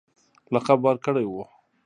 لقب 0.53 0.79
ورکړی 0.87 1.25
وو. 1.27 1.43